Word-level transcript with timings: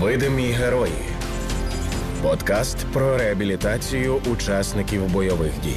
Видимі 0.00 0.42
герої. 0.42 0.92
Подкаст 2.22 2.86
про 2.92 3.18
реабілітацію 3.18 4.20
учасників 4.32 5.12
бойових 5.12 5.52
дій. 5.64 5.76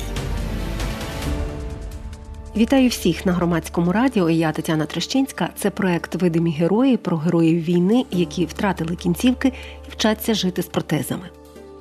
Вітаю 2.56 2.90
всіх 2.90 3.26
на 3.26 3.32
громадському 3.32 3.92
радіо. 3.92 4.30
Я 4.30 4.52
Тетяна 4.52 4.86
Трещинська. 4.86 5.50
Це 5.56 5.70
проект 5.70 6.16
Видимі 6.16 6.52
герої 6.52 6.98
про 6.98 7.18
героїв 7.18 7.64
війни, 7.64 8.06
які 8.12 8.46
втратили 8.46 8.96
кінцівки 8.96 9.54
і 9.88 9.92
вчаться 9.92 10.34
жити 10.34 10.62
з 10.64 10.68
протезами. 10.68 11.30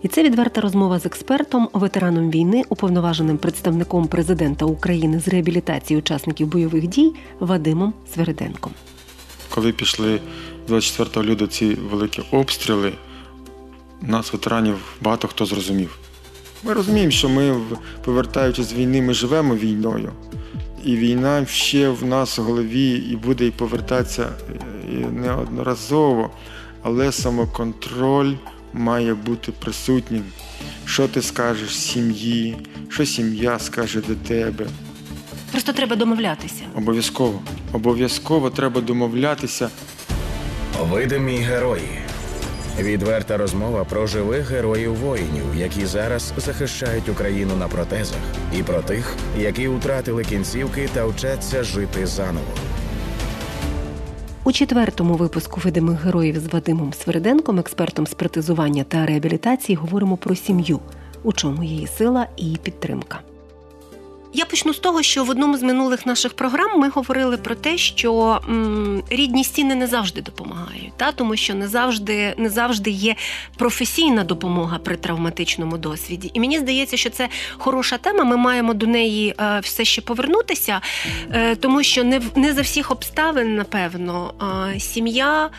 І 0.03 0.09
це 0.09 0.23
відверта 0.23 0.61
розмова 0.61 0.99
з 0.99 1.07
експертом, 1.07 1.69
ветераном 1.73 2.31
війни, 2.31 2.63
уповноваженим 2.69 3.39
представником 3.39 4.09
президента 4.09 4.65
України 4.65 5.21
з 5.21 5.29
реабілітації 5.29 5.99
учасників 5.99 6.47
бойових 6.47 6.87
дій 6.87 7.13
Вадимом 7.41 7.95
Свериденком. 8.15 8.73
Коли 9.55 9.73
пішли 9.73 10.21
24 10.69 11.27
лютого 11.27 11.51
ці 11.51 11.75
великі 11.75 12.23
обстріли, 12.31 12.93
нас, 14.03 14.33
ветеранів, 14.33 14.77
багато 15.01 15.29
хто 15.29 15.47
зрозумів. 15.47 15.99
Ми 16.65 16.73
розуміємо, 16.73 17.11
що 17.11 17.29
ми, 17.29 17.61
повертаючись 18.05 18.67
з 18.67 18.73
війни, 18.73 19.03
ми 19.03 19.15
живемо 19.15 19.57
війною. 19.57 20.13
І 20.85 20.97
війна 20.97 21.47
ще 21.47 21.89
в 21.89 22.05
нас 22.05 22.39
в 22.39 22.43
голові 22.43 22.91
і 23.11 23.17
буде 23.17 23.47
і 23.47 23.51
повертатися 23.51 24.29
і 24.93 24.95
неодноразово, 24.95 26.31
але 26.83 27.13
самоконтроль 27.13 28.35
має 28.73 29.15
бути 29.15 29.53
присутнім. 29.53 30.25
Що 30.85 31.09
ти 31.09 31.23
скажеш 31.23 31.77
сім'ї, 31.79 32.57
що 32.89 33.07
сім'я 33.07 33.59
скаже 33.59 34.01
до 34.01 34.15
тебе. 34.15 34.67
Просто 35.51 35.73
треба 35.73 35.97
домовлятися. 35.97 36.65
Обов'язково. 36.75 37.43
Обов'язково 37.73 38.51
треба 38.51 38.81
домовлятися. 38.81 39.71
Видимі 40.83 41.37
герої. 41.37 41.99
Відверта 42.81 43.37
розмова 43.37 43.85
про 43.85 44.07
живих 44.07 44.51
героїв 44.51 44.95
воїнів, 44.95 45.45
які 45.57 45.87
зараз 45.87 46.33
захищають 46.37 47.09
Україну 47.09 47.57
на 47.57 47.69
протезах, 47.69 48.19
і 48.59 48.63
про 48.63 48.83
тих, 48.83 49.17
які 49.39 49.69
втратили 49.69 50.25
кінцівки 50.25 50.89
та 50.95 51.07
вчаться 51.07 51.63
жити 51.63 52.07
заново. 52.07 52.47
У 54.45 54.53
четвертому 54.53 55.15
випуску 55.15 55.61
видимих 55.65 56.05
героїв 56.05 56.39
з 56.39 56.47
Вадимом 56.47 56.93
Свериденком, 56.93 57.59
експертом 57.59 58.07
з 58.07 58.15
протезування 58.15 58.85
та 58.85 59.07
реабілітації, 59.07 59.77
говоримо 59.77 60.17
про 60.17 60.35
сім'ю, 60.35 60.81
у 61.23 61.33
чому 61.33 61.65
її 61.65 61.87
сила 61.87 62.27
і 62.37 62.57
підтримка. 62.63 63.21
Я 64.35 64.45
почну 64.45 64.75
з 64.75 64.79
того, 64.79 65.03
що 65.03 65.25
в 65.25 65.31
одному 65.31 65.59
з 65.59 65.63
минулих 65.63 66.07
наших 66.07 66.35
програм 66.35 66.81
ми 66.81 66.89
говорили 66.89 67.37
про 67.37 67.55
те, 67.55 67.79
що 67.79 68.41
м, 68.49 69.03
рідні 69.11 69.45
стіни 69.45 69.75
не 69.75 69.87
завжди 69.87 70.21
допомагають, 70.21 70.93
та 70.97 71.13
тому 71.13 71.37
що 71.37 71.55
не 71.55 71.69
завжди 71.69 72.35
не 72.37 72.49
завжди 72.49 72.91
є 72.91 73.17
професійна 73.57 74.25
допомога 74.25 74.79
при 74.79 74.97
травматичному 74.97 75.79
досвіді. 75.79 76.31
І 76.35 76.41
мені 76.41 76.59
здається, 76.59 76.97
що 76.97 77.11
це 77.11 77.29
хороша 77.59 77.99
тема. 77.99 78.25
Ми 78.25 78.37
маємо 78.37 78.75
до 78.75 78.87
неї 78.87 79.35
е, 79.41 79.61
все 79.61 79.85
ще 79.85 80.03
повернутися, 80.03 80.81
е, 81.33 81.57
тому 81.57 81.83
що 81.83 82.05
не 82.05 82.21
не 82.37 82.53
за 82.53 82.63
всіх 82.63 82.91
обставин, 82.91 83.57
напевно, 83.57 84.35
е, 84.75 84.81
сім'я 84.81 85.51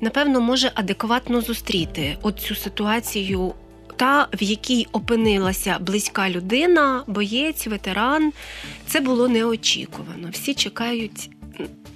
напевно 0.00 0.40
може 0.40 0.70
адекватно 0.74 1.40
зустріти 1.40 2.16
от 2.22 2.40
цю 2.40 2.54
ситуацію 2.54 3.54
та 3.98 4.28
в 4.32 4.42
якій 4.42 4.86
опинилася 4.92 5.78
близька 5.80 6.30
людина, 6.30 7.04
боєць, 7.06 7.66
ветеран, 7.66 8.32
це 8.86 9.00
було 9.00 9.28
неочікувано. 9.28 10.28
Всі 10.32 10.54
чекають, 10.54 11.30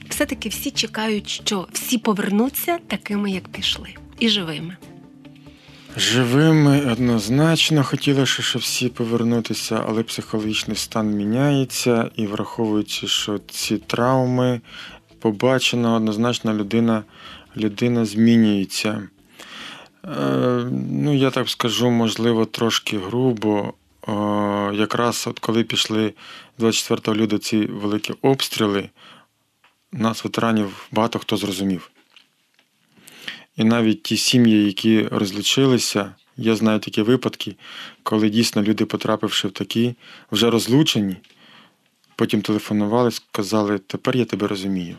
все-таки 0.08 0.48
всі 0.48 0.70
чекають, 0.70 1.28
що 1.28 1.68
всі 1.72 1.98
повернуться 1.98 2.78
такими, 2.86 3.30
як 3.30 3.48
пішли, 3.48 3.88
і 4.18 4.28
живими. 4.28 4.76
Живими 5.96 6.92
однозначно 6.92 7.84
хотілося, 7.84 8.42
щоб 8.42 8.62
всі 8.62 8.88
повернутися, 8.88 9.84
але 9.88 10.02
психологічний 10.02 10.76
стан 10.76 11.10
міняється 11.10 12.10
і 12.16 12.26
враховуючи, 12.26 13.06
що 13.06 13.38
ці 13.38 13.78
травми 13.78 14.60
побачено, 15.18 15.94
однозначно 15.94 16.54
людина, 16.54 17.04
людина 17.56 18.04
змінюється. 18.04 19.02
Е, 20.04 20.66
ну, 20.90 21.14
я 21.14 21.30
так 21.30 21.48
скажу, 21.48 21.90
можливо, 21.90 22.44
трошки 22.44 22.98
грубо. 22.98 23.74
Е, 24.08 24.12
якраз 24.74 25.24
от 25.26 25.38
коли 25.38 25.64
пішли 25.64 26.14
24 26.58 27.16
лютого 27.16 27.38
ці 27.38 27.66
великі 27.66 28.14
обстріли, 28.22 28.90
нас, 29.92 30.24
ветеранів, 30.24 30.86
багато 30.90 31.18
хто 31.18 31.36
зрозумів. 31.36 31.90
І 33.56 33.64
навіть 33.64 34.02
ті 34.02 34.16
сім'ї, 34.16 34.64
які 34.64 35.02
розлучилися, 35.02 36.14
я 36.36 36.56
знаю 36.56 36.78
такі 36.78 37.02
випадки, 37.02 37.56
коли 38.02 38.30
дійсно 38.30 38.62
люди, 38.62 38.84
потрапивши 38.84 39.48
в 39.48 39.50
такі, 39.50 39.94
вже 40.32 40.50
розлучені, 40.50 41.16
потім 42.16 42.42
телефонували, 42.42 43.10
сказали, 43.10 43.78
тепер 43.78 44.16
я 44.16 44.24
тебе 44.24 44.48
розумію. 44.48 44.96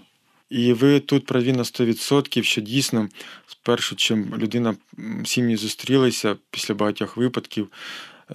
І 0.53 0.73
ви 0.73 0.99
тут 0.99 1.25
праві 1.25 1.53
на 1.53 1.63
100%, 1.63 2.43
що 2.43 2.61
дійсно, 2.61 3.09
спершу, 3.47 3.95
чим 3.95 4.35
людина 4.37 4.75
сім'ї 5.25 5.55
зустрілися 5.55 6.35
після 6.51 6.73
багатьох 6.73 7.17
випадків, 7.17 7.67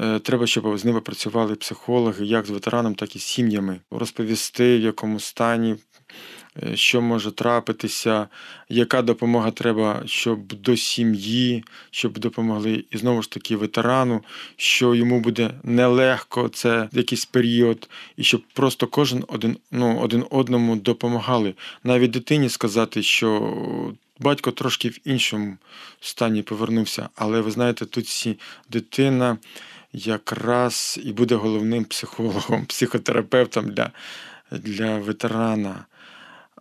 е, 0.01 0.19
треба, 0.19 0.47
щоб 0.47 0.79
з 0.79 0.85
ними 0.85 1.01
працювали 1.01 1.55
психологи, 1.55 2.27
як 2.27 2.47
з 2.47 2.51
ветераном, 2.51 2.95
так 2.95 3.17
і 3.17 3.19
з 3.19 3.23
сім'ями, 3.23 3.81
розповісти, 3.91 4.79
в 4.79 4.81
якому 4.81 5.21
стані 5.21 5.77
що 6.75 7.01
може 7.01 7.31
трапитися, 7.31 8.29
яка 8.69 9.03
допомога 9.03 9.51
треба, 9.51 10.03
щоб 10.07 10.53
до 10.53 10.77
сім'ї, 10.77 11.65
щоб 11.91 12.19
допомогли 12.19 12.85
і 12.91 12.99
знову 12.99 13.23
ж 13.23 13.31
таки 13.31 13.57
ветерану, 13.57 14.23
що 14.57 14.95
йому 14.95 15.21
буде 15.21 15.51
нелегко 15.63 16.49
це 16.49 16.89
якийсь 16.93 17.25
період, 17.25 17.89
і 18.17 18.25
щоб 18.25 18.43
просто 18.53 18.87
кожен 18.87 19.25
один 19.29 19.57
ну, 19.71 19.99
один 19.99 20.25
одному 20.31 20.77
допомагали. 20.77 21.55
Навіть 21.85 22.11
дитині 22.11 22.49
сказати, 22.49 23.03
що. 23.03 23.55
Батько 24.21 24.51
трошки 24.51 24.89
в 24.89 24.99
іншому 25.05 25.57
стані 26.01 26.43
повернувся, 26.43 27.09
але 27.15 27.41
ви 27.41 27.51
знаєте, 27.51 27.87
тут 27.87 28.05
всі 28.05 28.39
дитина 28.71 29.39
якраз 29.93 31.01
і 31.05 31.13
буде 31.13 31.35
головним 31.35 31.85
психологом, 31.85 32.65
психотерапевтом 32.69 33.71
для, 33.71 33.91
для 34.51 34.99
ветерана. 34.99 35.87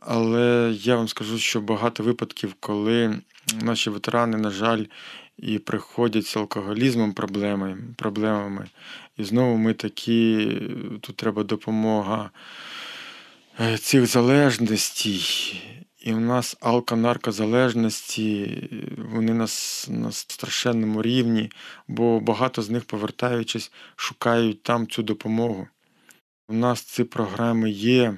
Але 0.01 0.75
я 0.79 0.95
вам 0.95 1.07
скажу, 1.07 1.37
що 1.37 1.61
багато 1.61 2.03
випадків, 2.03 2.55
коли 2.59 3.19
наші 3.61 3.89
ветерани, 3.89 4.37
на 4.37 4.49
жаль, 4.49 4.85
і 5.37 5.59
приходять 5.59 6.25
з 6.25 6.37
алкоголізмом 6.37 7.13
проблемами, 7.13 7.77
проблемами. 7.95 8.67
І 9.17 9.23
знову 9.23 9.57
ми 9.57 9.73
такі, 9.73 10.51
тут 11.01 11.15
треба 11.15 11.43
допомога 11.43 12.31
е, 13.59 13.77
цих 13.77 14.05
залежностей. 14.05 15.61
І 15.99 16.13
в 16.13 16.19
нас 16.19 16.57
алко-наркозалежності, 16.61 18.69
вони 19.11 19.33
нас 19.33 19.87
на 19.91 20.11
страшенному 20.11 21.01
рівні, 21.01 21.51
бо 21.87 22.19
багато 22.19 22.61
з 22.61 22.69
них, 22.69 22.85
повертаючись, 22.85 23.71
шукають 23.95 24.63
там 24.63 24.87
цю 24.87 25.03
допомогу. 25.03 25.67
У 26.47 26.53
нас 26.53 26.81
ці 26.81 27.03
програми 27.03 27.71
є 27.71 28.17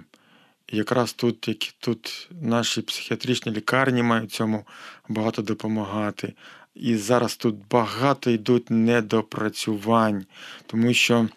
якраз 0.72 1.14
тут, 1.14 1.48
як 1.48 1.58
тут 1.80 2.30
наші 2.42 2.82
психіатричні 2.82 3.52
лікарні 3.52 4.04
мають 4.04 4.32
цьому 4.32 4.66
багато 5.10 5.42
допомагати. 5.42 6.34
І 6.76 6.96
зараз 6.96 7.36
тут 7.36 7.56
багато 7.70 8.32
йдуть 8.32 8.70
недопрацювань, 8.70 10.26
тому 10.66 10.94
що 10.94 11.30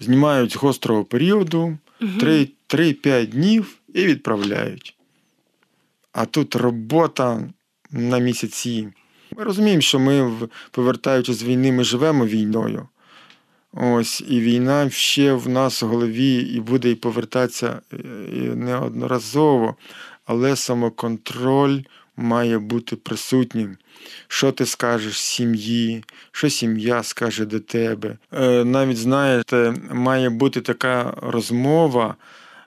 знімають 0.00 0.52
з 0.52 0.56
гострого 0.56 1.04
періоду 1.04 1.78
3-5 2.00 3.26
днів 3.26 3.78
і 3.94 4.04
відправляють. 4.04 4.96
А 6.12 6.26
тут 6.26 6.56
робота 6.56 7.48
на 7.90 8.18
місяці. 8.18 8.88
Ми 9.36 9.44
розуміємо, 9.44 9.80
що 9.80 9.98
ми, 9.98 10.32
повертаючись 10.70 11.36
з 11.36 11.44
війни, 11.44 11.72
ми 11.72 11.84
живемо 11.84 12.26
війною. 12.26 12.88
Ось 13.72 14.24
і 14.28 14.40
війна 14.40 14.90
ще 14.90 15.32
в 15.32 15.48
нас 15.48 15.82
в 15.82 15.86
голові 15.86 16.34
і 16.34 16.60
буде 16.60 16.90
і 16.90 16.94
повертатися 16.94 17.80
е, 17.92 17.96
неодноразово, 18.54 19.76
але 20.26 20.56
самоконтроль 20.56 21.80
має 22.16 22.58
бути 22.58 22.96
присутнім. 22.96 23.76
Що 24.28 24.52
ти 24.52 24.66
скажеш 24.66 25.20
сім'ї, 25.20 26.04
що 26.32 26.50
сім'я 26.50 27.02
скаже 27.02 27.44
до 27.44 27.60
тебе. 27.60 28.18
Е, 28.32 28.64
навіть 28.64 28.96
знаєте, 28.96 29.74
має 29.92 30.30
бути 30.30 30.60
така 30.60 31.14
розмова. 31.22 32.14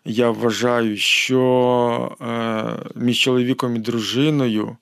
Я 0.06 0.30
вважаю, 0.30 0.98
що 0.98 2.18
е, 2.22 2.90
між 2.96 3.20
чоловіком 3.20 3.76
і 3.76 3.80
дружиною, 3.80 4.78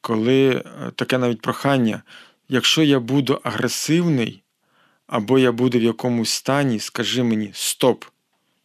коли 0.00 0.64
таке 0.94 1.18
навіть 1.18 1.40
прохання, 1.40 2.02
якщо 2.48 2.82
я 2.82 3.00
буду 3.00 3.40
агресивний 3.42 4.42
або 5.06 5.38
я 5.38 5.52
буду 5.52 5.78
в 5.78 5.82
якомусь 5.82 6.30
стані, 6.30 6.78
скажи 6.78 7.22
мені 7.22 7.50
стоп, 7.54 8.04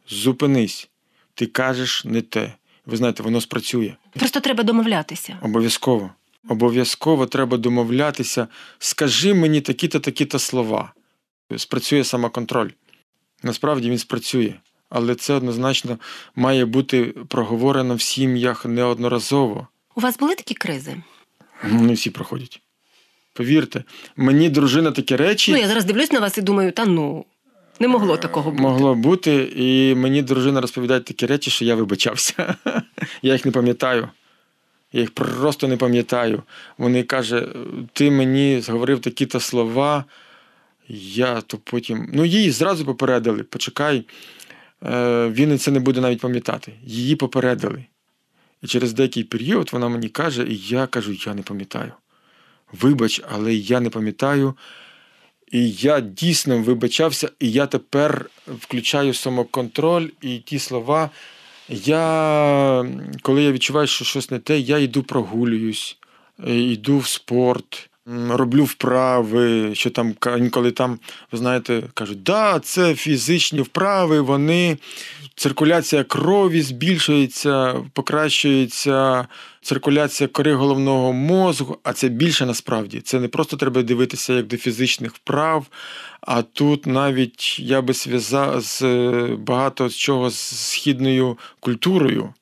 зупинись, 0.09 0.89
ти 1.33 1.45
кажеш 1.45 2.05
не 2.05 2.21
те. 2.21 2.53
Ви 2.85 2.97
знаєте, 2.97 3.23
воно 3.23 3.41
спрацює. 3.41 3.95
Просто 4.13 4.39
треба 4.39 4.63
домовлятися. 4.63 5.39
Обов'язково. 5.41 6.09
Обов'язково 6.49 7.25
треба 7.25 7.57
домовлятися. 7.57 8.47
Скажи 8.79 9.33
мені 9.33 9.61
такі-то, 9.61 9.99
такі-то 9.99 10.39
слова. 10.39 10.93
Спрацює 11.57 12.03
самоконтроль. 12.03 12.69
Насправді 13.43 13.89
він 13.89 13.97
спрацює, 13.97 14.53
але 14.89 15.15
це 15.15 15.33
однозначно 15.33 15.99
має 16.35 16.65
бути 16.65 17.03
проговорено 17.03 17.95
в 17.95 18.01
сім'ях 18.01 18.65
неодноразово. 18.65 19.67
У 19.95 20.01
вас 20.01 20.17
були 20.17 20.35
такі 20.35 20.53
кризи? 20.53 20.97
Не 21.63 21.93
всі 21.93 22.09
проходять. 22.09 22.61
Повірте, 23.41 23.83
мені 24.15 24.49
дружина 24.49 24.91
такі 24.91 25.15
речі 25.15 25.51
Ну, 25.51 25.57
я 25.57 25.67
зараз 25.67 25.85
дивлюсь 25.85 26.11
на 26.11 26.19
вас 26.19 26.37
і 26.37 26.41
думаю, 26.41 26.71
та 26.71 26.85
ну, 26.85 27.25
не 27.79 27.87
могло 27.87 28.17
такого 28.17 28.51
бути. 28.51 28.63
могло 28.63 28.95
бути, 28.95 29.51
і 29.55 29.95
мені 29.95 30.21
дружина 30.21 30.61
розповідає 30.61 30.99
такі 30.99 31.25
речі, 31.25 31.51
що 31.51 31.65
я 31.65 31.75
вибачався. 31.75 32.55
Я 33.21 33.33
їх 33.33 33.45
не 33.45 33.51
пам'ятаю. 33.51 34.09
Я 34.93 35.01
їх 35.01 35.11
просто 35.11 35.67
не 35.67 35.77
пам'ятаю. 35.77 36.43
Вони 36.77 37.03
каже, 37.03 37.47
ти 37.93 38.11
мені 38.11 38.61
зговорив 38.61 38.99
такі-то 38.99 39.39
слова. 39.39 40.05
Я 40.87 41.41
то 41.41 41.57
потім. 41.57 42.09
Ну, 42.13 42.25
її 42.25 42.51
зразу 42.51 42.85
попередили. 42.85 43.43
Почекай, 43.43 44.05
е, 44.83 45.27
він 45.27 45.59
це 45.59 45.71
не 45.71 45.79
буде 45.79 46.01
навіть 46.01 46.21
пам'ятати. 46.21 46.73
Її 46.85 47.15
попередили. 47.15 47.85
І 48.61 48.67
через 48.67 48.93
деякий 48.93 49.23
період 49.23 49.69
вона 49.73 49.89
мені 49.89 50.09
каже, 50.09 50.45
і 50.47 50.57
я 50.57 50.87
кажу, 50.87 51.13
я 51.25 51.33
не 51.33 51.41
пам'ятаю. 51.41 51.91
Вибач, 52.71 53.21
але 53.31 53.53
я 53.53 53.79
не 53.79 53.89
пам'ятаю. 53.89 54.53
І 55.51 55.71
я 55.71 55.99
дійсно 55.99 56.61
вибачався, 56.61 57.29
і 57.39 57.51
я 57.51 57.65
тепер 57.67 58.29
включаю 58.47 59.13
самоконтроль 59.13 60.07
і 60.21 60.37
ті 60.37 60.59
слова. 60.59 61.09
Я, 61.69 62.85
коли 63.21 63.43
я 63.43 63.51
відчуваю, 63.51 63.87
що 63.87 64.05
щось 64.05 64.31
не 64.31 64.39
те, 64.39 64.59
я 64.59 64.77
йду 64.77 65.03
прогулююсь, 65.03 65.97
е, 66.47 66.59
йду 66.59 66.97
в 66.97 67.07
спорт, 67.07 67.89
роблю 68.29 68.63
вправи, 68.63 69.75
що 69.75 69.89
там 69.89 70.13
інколи 70.37 70.71
там, 70.71 70.99
ви 71.31 71.37
знаєте, 71.37 71.83
кажуть, 71.93 72.23
да, 72.23 72.59
це 72.59 72.95
фізичні 72.95 73.61
вправи, 73.61 74.21
вони 74.21 74.77
циркуляція 75.35 76.03
крові 76.03 76.61
збільшується, 76.61 77.75
покращується 77.93 79.27
циркуляція 79.61 80.27
кори 80.27 80.53
головного 80.53 81.13
мозку, 81.13 81.77
а 81.83 81.93
це 81.93 82.09
більше 82.09 82.45
насправді. 82.45 83.01
Це 83.01 83.19
не 83.19 83.27
просто 83.27 83.57
треба 83.57 83.81
дивитися 83.81 84.33
як 84.33 84.47
до 84.47 84.57
фізичних 84.57 85.15
вправ, 85.15 85.67
а 86.21 86.41
тут 86.41 86.85
навіть 86.85 87.59
я 87.59 87.81
би 87.81 87.93
зв'язав 87.93 88.61
з 88.61 88.81
багато 89.39 89.89
з 89.89 89.95
чого 89.95 90.29
з 90.29 90.35
східною 90.39 91.37
культурою. 91.59 92.33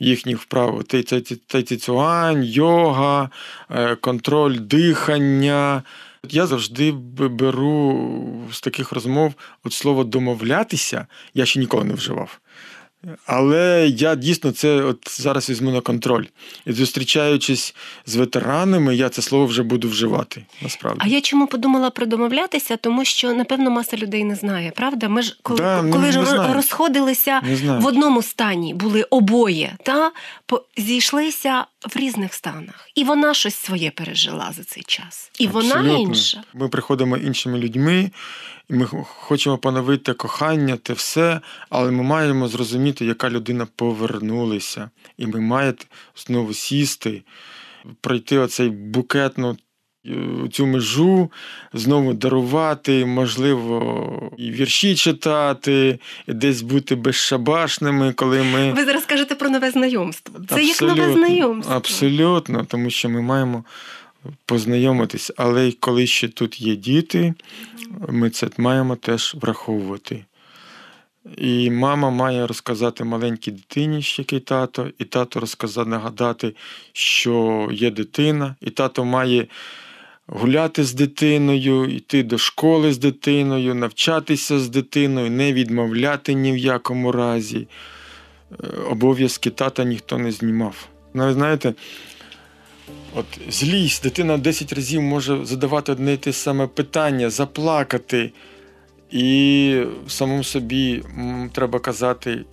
Їхніх 0.00 0.38
вправ 0.38 0.84
Тай- 0.84 1.02
тай- 1.02 1.20
тай- 1.20 1.62
тайцюань, 1.62 2.44
йога, 2.44 3.30
е, 3.70 3.96
контроль 3.96 4.56
дихання. 4.58 5.82
Я 6.28 6.46
завжди 6.46 6.92
беру 6.92 8.10
з 8.52 8.60
таких 8.60 8.92
розмов 8.92 9.34
от 9.64 9.72
слово 9.72 10.04
домовлятися, 10.04 11.06
я 11.34 11.46
ще 11.46 11.60
ніколи 11.60 11.84
не 11.84 11.94
вживав. 11.94 12.38
Але 13.26 13.88
я 13.96 14.14
дійсно 14.14 14.52
це 14.52 14.82
от 14.82 15.20
зараз 15.20 15.50
візьму 15.50 15.70
на 15.70 15.80
контроль. 15.80 16.24
І 16.66 16.72
зустрічаючись 16.72 17.74
з 18.06 18.16
ветеранами, 18.16 18.96
я 18.96 19.08
це 19.08 19.22
слово 19.22 19.46
вже 19.46 19.62
буду 19.62 19.88
вживати. 19.88 20.44
Насправді. 20.62 21.00
А 21.04 21.08
я 21.08 21.20
чому 21.20 21.46
подумала 21.46 21.90
про 21.90 22.06
домовлятися? 22.06 22.76
Тому 22.76 23.04
що 23.04 23.32
напевно 23.32 23.70
маса 23.70 23.96
людей 23.96 24.24
не 24.24 24.34
знає, 24.34 24.72
правда? 24.76 25.08
Ми 25.08 25.22
ж 25.22 25.36
коли, 25.42 25.58
Да, 25.58 25.78
коли 25.80 25.98
не 26.06 26.12
ж 26.12 26.24
знаю. 26.26 26.54
розходилися 26.54 27.40
Не 27.40 27.78
в 27.78 27.86
одному 27.86 28.22
стані, 28.22 28.74
були 28.74 29.02
обоє, 29.02 29.76
та 29.84 30.12
зійшлися 30.76 31.64
в 31.94 31.98
різних 31.98 32.34
станах, 32.34 32.88
і 32.94 33.04
вона 33.04 33.34
щось 33.34 33.54
своє 33.54 33.90
пережила 33.90 34.52
за 34.56 34.64
цей 34.64 34.82
час, 34.82 35.30
і 35.38 35.46
вона 35.46 35.98
інша. 35.98 36.42
Ми 36.54 36.68
приходимо 36.68 37.16
іншими 37.16 37.58
людьми, 37.58 38.10
ми 38.70 38.86
хочемо 39.04 39.58
поновити 39.58 40.12
кохання, 40.12 40.76
те 40.76 40.92
все, 40.92 41.40
але 41.70 41.90
ми 41.90 42.02
маємо 42.02 42.48
зрозуміти, 42.48 43.04
яка 43.04 43.30
людина 43.30 43.66
повернулася. 43.76 44.90
І 45.18 45.26
ми 45.26 45.40
маємо 45.40 45.78
знову 46.16 46.54
сісти, 46.54 47.22
пройти 48.00 48.38
оцей 48.38 48.70
букетну 48.70 49.56
е, 50.06 50.48
цю 50.52 50.66
межу, 50.66 51.30
знову 51.72 52.14
дарувати, 52.14 53.04
можливо, 53.04 54.32
і 54.38 54.50
вірші 54.50 54.94
читати, 54.94 55.98
і 56.26 56.32
десь 56.32 56.62
бути 56.62 56.94
безшабашними, 56.94 58.12
коли 58.12 58.42
ми. 58.42 58.72
Ви 58.72 58.84
зараз 58.84 59.04
кажете 59.04 59.34
про 59.34 59.50
нове 59.50 59.70
знайомство. 59.70 60.40
Це 60.48 60.62
як 60.62 60.82
нове 60.82 61.12
знайомство. 61.12 61.74
Абсолютно, 61.74 62.64
тому 62.64 62.90
що 62.90 63.08
ми 63.08 63.22
маємо 63.22 63.64
познайомитись, 64.46 65.32
але 65.36 65.68
й 65.68 65.72
коли 65.72 66.06
ще 66.06 66.28
тут 66.28 66.60
є 66.60 66.76
діти, 66.76 67.34
ми 68.08 68.30
це 68.30 68.48
маємо 68.56 68.96
теж 68.96 69.36
враховувати. 69.40 70.24
І 71.36 71.70
мама 71.70 72.10
має 72.10 72.46
розказати 72.46 73.04
маленькій 73.04 73.50
дитині, 73.50 74.02
що 74.02 74.22
який 74.22 74.40
тато, 74.40 74.88
і 74.98 75.04
тато 75.04 75.40
розказати, 75.40 75.90
нагадати, 75.90 76.54
що 76.92 77.68
є 77.72 77.90
дитина, 77.90 78.56
і 78.60 78.70
тато 78.70 79.04
має 79.04 79.46
гуляти 80.26 80.84
з 80.84 80.94
дитиною, 80.94 81.84
йти 81.84 82.22
до 82.22 82.38
школи 82.38 82.92
з 82.92 82.98
дитиною, 82.98 83.74
навчатися 83.74 84.58
з 84.58 84.68
дитиною, 84.68 85.30
не 85.30 85.52
відмовляти 85.52 86.34
ні 86.34 86.52
в 86.52 86.56
якому 86.56 87.12
разі. 87.12 87.68
Е, 88.52 88.66
Обов'язки 88.90 89.50
тата 89.50 89.84
ніхто 89.84 90.18
не 90.18 90.32
знімав. 90.32 90.88
Ну, 91.14 91.24
ви 91.24 91.32
знаєте, 91.32 91.74
от 93.14 93.26
злість, 93.48 94.02
дитина 94.02 94.38
10 94.38 94.72
разів 94.72 95.02
може 95.02 95.44
задавати 95.44 95.92
одне 95.92 96.12
і 96.12 96.16
те 96.16 96.32
саме 96.32 96.66
питання, 96.66 97.30
заплакати. 97.30 98.32
І 99.10 99.84
самому 100.08 100.44
собі 100.44 101.02
треба 101.52 101.78
казати: 101.78 102.44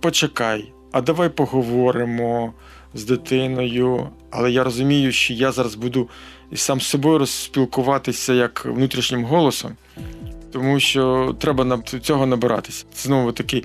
почекай, 0.00 0.72
а 0.92 1.00
давай 1.00 1.28
поговоримо 1.28 2.52
з 2.94 3.04
дитиною. 3.04 4.08
Але 4.30 4.50
я 4.50 4.64
розумію, 4.64 5.12
що 5.12 5.34
я 5.34 5.52
зараз 5.52 5.74
буду 5.74 6.08
сам 6.54 6.80
з 6.80 6.86
собою 6.86 7.18
розспілкуватися 7.18 8.32
як 8.32 8.64
внутрішнім 8.64 9.24
голосом, 9.24 9.72
тому 10.52 10.80
що 10.80 11.34
треба 11.40 11.82
цього 12.00 12.26
набиратися. 12.26 12.84
Знову 12.96 13.32
таки, 13.32 13.64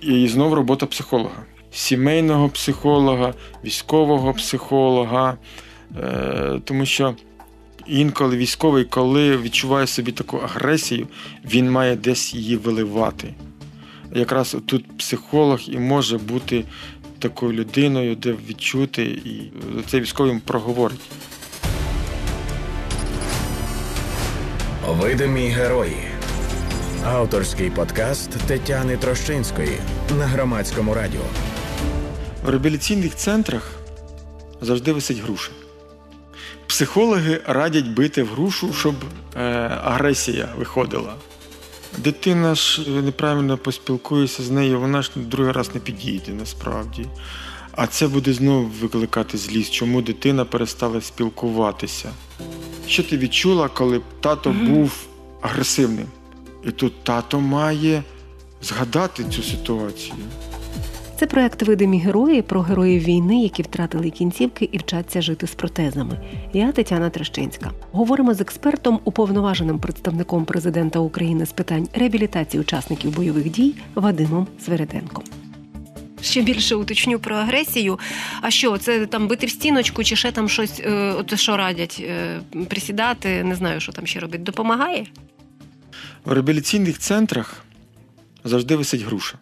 і 0.00 0.28
знову 0.28 0.54
робота 0.54 0.86
психолога, 0.86 1.44
сімейного 1.78 2.48
психолога, 2.48 3.34
військового 3.64 4.34
психолога, 4.34 5.36
е, 5.96 6.60
тому 6.64 6.86
що. 6.86 7.14
Інколи 7.86 8.36
військовий, 8.36 8.84
коли 8.84 9.36
відчуває 9.36 9.86
собі 9.86 10.12
таку 10.12 10.36
агресію, 10.36 11.06
він 11.44 11.70
має 11.70 11.96
десь 11.96 12.34
її 12.34 12.56
виливати. 12.56 13.34
Якраз 14.14 14.56
тут 14.66 14.98
психолог 14.98 15.60
і 15.68 15.78
може 15.78 16.18
бути 16.18 16.64
такою 17.18 17.52
людиною, 17.52 18.16
де 18.16 18.34
відчути, 18.48 19.02
і 19.04 19.52
цей 19.86 20.00
військовий 20.00 20.30
йому 20.30 20.40
проговорить. 20.44 21.00
Видимі 24.88 25.48
герої. 25.48 25.96
Авторський 27.04 27.70
подкаст 27.70 28.30
Тетяни 28.30 28.96
Трощинської 28.96 29.78
на 30.18 30.26
громадському 30.26 30.94
радіо. 30.94 31.24
В 32.48 32.50
реабілітаційних 32.50 33.14
центрах 33.14 33.70
завжди 34.60 34.92
висить 34.92 35.18
груша. 35.18 35.50
Психологи 36.66 37.40
радять 37.46 37.86
бити 37.86 38.22
в 38.22 38.26
грушу, 38.26 38.72
щоб 38.72 38.94
е, 39.36 39.40
агресія 39.84 40.48
виходила. 40.58 41.14
Дитина 41.98 42.54
ж 42.54 42.90
неправильно 42.90 43.58
поспілкується 43.58 44.42
з 44.42 44.50
нею, 44.50 44.80
вона 44.80 45.02
ж 45.02 45.10
другий 45.16 45.52
раз 45.52 45.74
не 45.74 45.80
підійде 45.80 46.32
насправді. 46.32 47.06
А 47.72 47.86
це 47.86 48.08
буде 48.08 48.32
знову 48.32 48.70
викликати 48.80 49.38
злість, 49.38 49.72
чому 49.72 50.02
дитина 50.02 50.44
перестала 50.44 51.00
спілкуватися. 51.00 52.10
Що 52.86 53.02
ти 53.02 53.18
відчула, 53.18 53.68
коли 53.68 54.00
тато 54.20 54.50
був 54.50 54.92
агресивним? 55.40 56.06
І 56.64 56.70
тут 56.70 57.04
тато 57.04 57.40
має 57.40 58.02
згадати 58.62 59.24
цю 59.24 59.42
ситуацію. 59.42 60.14
Це 61.18 61.26
проект 61.26 61.62
Видимі 61.62 61.98
герої 61.98 62.42
про 62.42 62.60
героїв 62.60 63.02
війни, 63.02 63.42
які 63.42 63.62
втратили 63.62 64.10
кінцівки 64.10 64.68
і 64.72 64.78
вчаться 64.78 65.22
жити 65.22 65.46
з 65.46 65.54
протезами. 65.54 66.20
Я 66.52 66.72
Тетяна 66.72 67.10
Трещинська. 67.10 67.70
Говоримо 67.92 68.34
з 68.34 68.40
експертом, 68.40 69.00
уповноваженим 69.04 69.78
представником 69.78 70.44
президента 70.44 70.98
України 70.98 71.46
з 71.46 71.52
питань 71.52 71.88
реабілітації 71.94 72.60
учасників 72.60 73.16
бойових 73.16 73.50
дій 73.50 73.74
Вадимом 73.94 74.46
Свереденком. 74.64 75.24
Ще 76.20 76.42
більше 76.42 76.74
уточню 76.74 77.18
про 77.18 77.36
агресію. 77.36 77.98
А 78.40 78.50
що, 78.50 78.78
це 78.78 79.06
там 79.06 79.28
бити 79.28 79.46
в 79.46 79.50
стіночку, 79.50 80.04
чи 80.04 80.16
ще 80.16 80.32
там 80.32 80.48
щось, 80.48 80.80
е, 80.80 81.14
от 81.18 81.38
що 81.38 81.56
радять, 81.56 82.02
е, 82.08 82.40
присідати, 82.68 83.44
не 83.44 83.54
знаю, 83.54 83.80
що 83.80 83.92
там 83.92 84.06
ще 84.06 84.20
робити. 84.20 84.44
Допомагає? 84.44 85.06
В 86.24 86.32
реабілітаційних 86.32 86.98
центрах 86.98 87.64
завжди 88.44 88.76
висить 88.76 89.02
груша. 89.02 89.38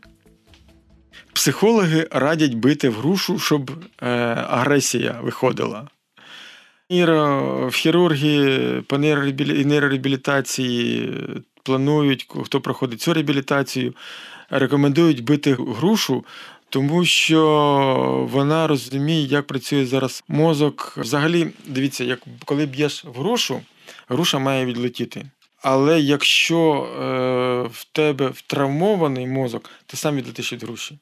Психологи 1.37 2.09
радять 2.11 2.55
бити 2.55 2.89
в 2.89 2.95
грушу, 2.95 3.39
щоб 3.39 3.71
е, 4.03 4.07
агресія 4.49 5.21
виходила. 5.23 5.89
Іро, 6.89 7.69
в 7.69 7.75
хірургії 7.75 8.81
по 8.81 8.99
нейрореабілітації 8.99 11.13
планують, 11.63 12.29
хто 12.45 12.61
проходить 12.61 13.01
цю 13.01 13.15
реабілітацію, 13.15 13.95
рекомендують 14.51 15.25
бити 15.25 15.57
грушу, 15.59 16.25
тому 16.69 17.05
що 17.05 18.29
вона 18.33 18.67
розуміє, 18.67 19.27
як 19.27 19.47
працює 19.47 19.87
зараз 19.87 20.25
мозок. 20.29 20.95
Взагалі, 20.97 21.49
дивіться, 21.67 22.05
як 22.05 22.21
коли 22.45 22.67
б'єш 22.67 23.05
в 23.05 23.13
грушу, 23.13 23.61
груша 24.09 24.39
має 24.39 24.67
відлетіти. 24.67 25.27
Але 25.69 26.01
якщо 26.01 26.73
е, 26.73 27.69
в 27.73 27.85
тебе 27.93 28.33
травмований 28.47 29.27
мозок, 29.27 29.71
ти 29.87 29.97
сам 29.97 30.17
відлетиш 30.17 30.53
від 30.53 30.63
груші. 30.63 30.99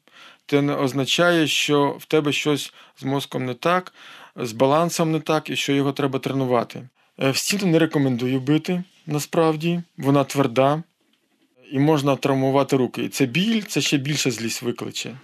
Це 0.47 0.62
не 0.62 0.75
означає, 0.75 1.47
що 1.47 1.97
в 2.00 2.04
тебе 2.04 2.33
щось 2.33 2.73
з 2.97 3.04
мозком 3.04 3.44
не 3.44 3.54
так, 3.54 3.94
з 4.37 4.52
балансом 4.52 5.12
не 5.12 5.21
так 5.21 5.50
і 5.50 5.56
що 5.56 5.73
його 5.73 5.92
треба 5.92 6.18
тренувати. 6.18 6.88
Е, 7.18 7.30
в 7.30 7.37
стіну 7.37 7.66
не 7.66 7.78
рекомендую 7.78 8.40
бити, 8.40 8.85
насправді, 9.06 9.83
вона 9.97 10.25
тверда 10.25 10.83
і 11.73 11.78
можна 11.78 12.16
травмувати 12.16 12.76
руки. 12.76 13.04
І 13.04 13.09
це 13.09 13.26
біль, 13.26 13.62
це 13.62 13.80
ще 13.80 13.97
більше 13.97 14.30
злість 14.30 14.62
викличе. 14.62 15.16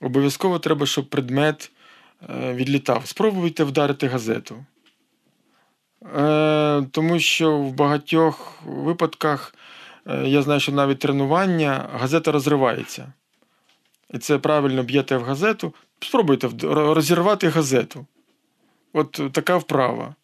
Обов'язково 0.00 0.58
треба, 0.58 0.86
щоб 0.86 1.10
предмет 1.10 1.70
е, 2.30 2.52
відлітав. 2.54 3.02
Спробуйте 3.06 3.64
вдарити 3.64 4.06
газету. 4.06 4.64
Е, 6.16 6.82
тому 6.90 7.18
що 7.18 7.58
в 7.58 7.72
багатьох 7.72 8.62
випадках 8.66 9.54
я 10.24 10.42
знаю, 10.42 10.60
що 10.60 10.72
навіть 10.72 10.98
тренування 10.98 11.88
газета 11.92 12.32
розривається. 12.32 13.12
І 14.14 14.18
це 14.18 14.38
правильно 14.38 14.82
б'єте 14.82 15.16
в 15.16 15.22
газету. 15.22 15.74
Спробуйте 16.00 16.48
розірвати 16.62 17.48
газету. 17.48 18.06
От 18.92 19.20
така 19.32 19.56
вправа. 19.56 20.14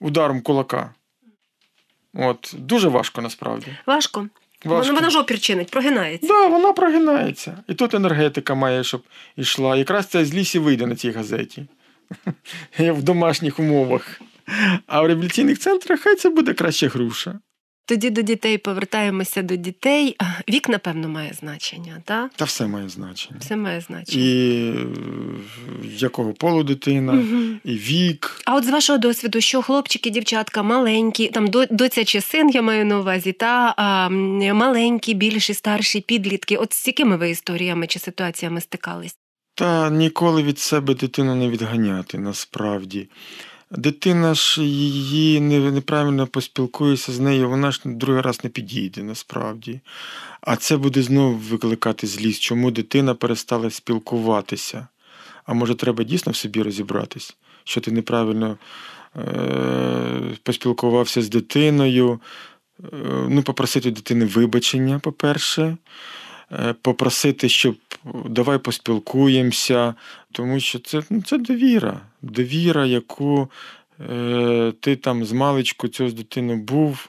Ударом 0.00 0.40
кулака. 0.40 0.94
От, 2.14 2.54
Дуже 2.58 2.88
важко 2.88 3.22
насправді. 3.22 3.66
Важко. 3.86 4.28
Важко. 4.64 4.94
Вона 4.94 5.10
ж 5.10 5.18
опір 5.18 5.40
чинить, 5.40 5.70
прогинається. 5.70 6.28
Так, 6.28 6.36
да, 6.36 6.46
вона 6.56 6.72
прогинається. 6.72 7.58
І 7.68 7.74
тут 7.74 7.94
енергетика 7.94 8.54
має, 8.54 8.84
щоб 8.84 9.02
йшла. 9.36 9.76
Якраз 9.76 10.06
це 10.06 10.24
з 10.24 10.34
лісі 10.34 10.58
вийде 10.58 10.86
на 10.86 10.96
цій 10.96 11.10
газеті. 11.10 11.66
В 12.78 13.02
домашніх 13.02 13.58
умовах. 13.58 14.20
А 14.86 15.02
в 15.02 15.06
реабілітаційних 15.06 15.58
центрах 15.58 16.00
хай 16.00 16.16
це 16.16 16.30
буде 16.30 16.54
краще 16.54 16.88
груша. 16.88 17.38
Тоді 17.88 18.10
до 18.10 18.22
дітей 18.22 18.58
повертаємося 18.58 19.42
до 19.42 19.56
дітей. 19.56 20.16
Вік, 20.48 20.68
напевно, 20.68 21.08
має 21.08 21.32
значення, 21.32 22.02
так? 22.04 22.30
Та 22.36 22.44
все 22.44 22.66
має 22.66 22.88
значення. 22.88 23.36
Все 23.40 23.56
має 23.56 23.80
значення. 23.80 24.24
І 24.24 24.74
якого 25.82 26.32
полу 26.32 26.62
дитина, 26.62 27.12
угу. 27.12 27.44
і 27.64 27.74
вік. 27.74 28.42
А 28.44 28.56
от 28.56 28.64
з 28.64 28.68
вашого 28.68 28.98
досвіду, 28.98 29.40
що 29.40 29.62
хлопчики, 29.62 30.10
дівчатка, 30.10 30.62
маленькі, 30.62 31.28
там 31.28 31.48
доця 31.70 32.04
чи 32.04 32.20
син, 32.20 32.50
я 32.50 32.62
маю 32.62 32.84
на 32.86 32.98
увазі, 32.98 33.32
та 33.32 33.74
а, 33.76 34.08
маленькі, 34.54 35.14
більші, 35.14 35.54
старші, 35.54 36.00
підлітки. 36.00 36.56
От 36.56 36.72
з 36.72 36.86
якими 36.86 37.16
ви 37.16 37.30
історіями 37.30 37.86
чи 37.86 37.98
ситуаціями 37.98 38.60
стикались? 38.60 39.16
Та 39.54 39.90
ніколи 39.90 40.42
від 40.42 40.58
себе 40.58 40.94
дитину 40.94 41.34
не 41.34 41.48
відганяти 41.48 42.18
насправді. 42.18 43.08
Дитина 43.70 44.34
ж 44.34 44.64
її 44.64 45.40
неправильно 45.40 46.26
поспілкується 46.26 47.12
з 47.12 47.20
нею, 47.20 47.48
вона 47.48 47.70
ж 47.70 47.80
другий 47.84 48.22
раз 48.22 48.44
не 48.44 48.50
підійде 48.50 49.02
насправді. 49.02 49.80
А 50.40 50.56
це 50.56 50.76
буде 50.76 51.02
знову 51.02 51.34
викликати 51.34 52.06
злість, 52.06 52.42
чому 52.42 52.70
дитина 52.70 53.14
перестала 53.14 53.70
спілкуватися. 53.70 54.88
А 55.46 55.54
може, 55.54 55.74
треба 55.74 56.04
дійсно 56.04 56.32
в 56.32 56.36
собі 56.36 56.62
розібратись, 56.62 57.36
що 57.64 57.80
ти 57.80 57.90
неправильно 57.92 58.58
е- 59.16 60.36
поспілкувався 60.42 61.22
з 61.22 61.28
дитиною, 61.28 62.20
е- 62.84 62.86
ну, 63.28 63.42
попросити 63.42 63.90
дитини 63.90 64.24
вибачення, 64.24 64.98
по-перше. 64.98 65.76
Е, 66.52 66.74
попросити, 66.82 67.48
щоб 67.48 67.76
давай 68.24 68.58
поспілкуємося, 68.58 69.94
тому 70.32 70.60
що 70.60 70.78
це 70.78 71.02
ну, 71.10 71.22
це 71.22 71.38
довіра, 71.38 72.00
довіра, 72.22 72.86
яку 72.86 73.50
е, 74.10 74.72
ти 74.80 74.96
там 74.96 75.24
з 75.24 75.32
маличку 75.32 75.88
цього 75.88 76.10
з 76.10 76.14
дитиною 76.14 76.58
був. 76.58 77.08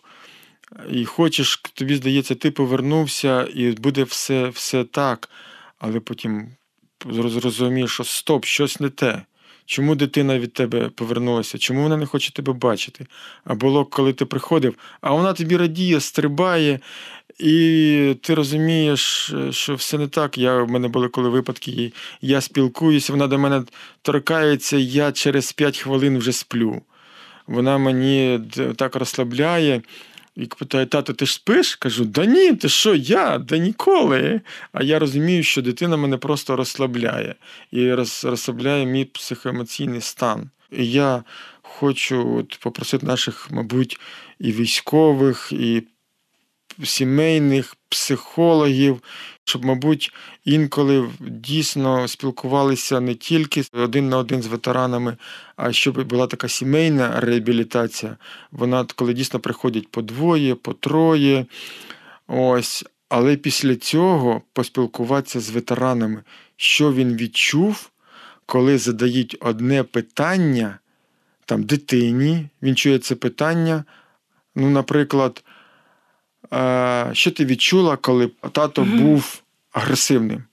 І 0.92 1.06
хочеш, 1.06 1.62
тобі 1.74 1.96
здається, 1.96 2.36
ти 2.36 2.52
повернувся, 2.52 3.48
і 3.54 3.72
буде 3.72 4.04
все 4.04 4.50
все 4.50 4.84
так, 4.84 5.30
але 5.80 6.00
потім 6.00 6.48
зрозумієш, 7.10 7.92
що 7.92 8.04
стоп, 8.04 8.46
щось 8.46 8.80
не 8.80 8.90
те. 8.90 9.22
Чому 9.66 9.96
дитина 9.96 10.40
від 10.40 10.54
тебе 10.54 10.90
повернулася? 10.90 11.58
Чому 11.58 11.84
вона 11.84 11.98
не 11.98 12.06
хоче 12.06 12.34
тебе 12.34 12.54
бачити? 12.54 13.06
А 13.44 13.56
було, 13.56 13.86
коли 13.86 14.14
ти 14.14 14.26
приходив, 14.26 14.76
а 15.02 15.12
вона 15.12 15.34
тобі 15.34 15.58
радіє, 15.58 16.00
стрибає, 16.00 16.80
і 17.40 18.16
ти 18.22 18.34
розумієш, 18.34 19.34
що 19.52 19.76
все 19.76 19.98
не 19.98 20.08
так. 20.08 20.38
Я, 20.38 20.64
В 20.64 20.72
мене 20.72 20.88
були 20.88 21.08
коли 21.08 21.30
випадки, 21.30 21.94
я 22.22 22.42
спілкуюся, 22.42 23.14
вона 23.14 23.28
до 23.28 23.40
мене 23.40 23.64
торкається, 24.02 24.78
я 24.78 25.12
через 25.12 25.52
5 25.52 25.78
хвилин 25.78 26.18
вже 26.18 26.32
сплю. 26.32 26.82
Вона 27.48 27.78
мені 27.78 28.40
так 28.76 28.96
розслабляє. 28.96 29.82
І 30.36 30.46
питає, 30.46 30.86
тато, 30.86 31.14
ти 31.14 31.26
ж 31.26 31.34
спиш? 31.34 31.76
Кажу, 31.76 32.06
да 32.06 32.26
ні, 32.26 32.54
ти 32.54 32.70
що, 32.70 32.96
я? 32.96 33.38
Да 33.38 33.58
ніколи. 33.58 34.42
А 34.72 34.84
я 34.84 35.00
розумію, 35.00 35.44
що 35.44 35.62
дитина 35.62 35.98
мене 35.98 36.18
просто 36.18 36.56
розслабляє 36.56 37.36
і 37.72 37.94
розслабляє 37.94 38.86
мій 38.86 39.06
психоемоційний 39.06 40.02
стан. 40.02 40.50
І 40.72 40.92
я 40.92 41.24
хочу 41.62 42.36
от, 42.36 42.60
попросити 42.60 43.06
наших, 43.06 43.52
мабуть, 43.52 44.00
і 44.40 44.52
військових, 44.52 45.52
і 45.52 45.84
сімейних 46.84 47.76
психологів, 47.90 49.04
щоб, 49.44 49.66
мабуть, 49.66 50.14
інколи 50.46 51.10
дійсно 51.20 52.08
спілкувалися 52.08 53.00
не 53.00 53.16
тільки 53.16 53.64
один 53.74 54.10
на 54.10 54.18
один 54.18 54.42
з 54.42 54.48
ветеранами, 54.48 55.18
а 55.56 55.72
щоб 55.72 56.08
була 56.08 56.28
така 56.28 56.48
сімейна 56.48 57.20
реабілітація. 57.20 58.18
Вона 58.52 58.86
коли 58.96 59.14
дійсно 59.14 59.40
приходять 59.40 59.88
по 59.88 60.02
двоє, 60.02 60.56
по 60.56 60.74
троє. 60.74 61.46
Ось. 62.28 62.86
Але 63.10 63.38
після 63.38 63.76
цього 63.76 64.42
поспілкуватися 64.54 65.40
з 65.40 65.50
ветеранами, 65.50 66.24
що 66.58 66.94
він 66.94 67.16
відчув, 67.16 67.90
коли 68.46 68.78
задають 68.78 69.38
одне 69.40 69.84
питання 69.84 70.80
там 71.46 71.64
дитині, 71.64 72.50
він 72.62 72.76
чує 72.76 73.00
це 73.00 73.16
питання. 73.16 73.84
Ну, 74.56 74.70
наприклад, 74.70 75.44
що 77.14 77.32
ти 77.32 77.46
відчула, 77.46 77.98
коли 77.98 78.32
тато 78.52 78.84
був 78.84 79.42
агресивним? 79.72 80.44